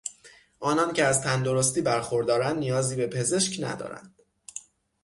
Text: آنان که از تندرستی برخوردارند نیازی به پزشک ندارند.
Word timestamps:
آنان 0.59 0.93
که 0.93 1.03
از 1.03 1.21
تندرستی 1.21 1.81
برخوردارند 1.81 2.57
نیازی 2.57 2.95
به 2.95 3.07
پزشک 3.07 3.63
ندارند. 3.63 4.21